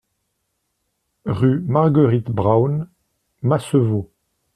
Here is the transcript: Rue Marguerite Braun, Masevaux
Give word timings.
Rue 1.27 1.59
Marguerite 1.59 2.31
Braun, 2.31 2.87
Masevaux 3.43 4.09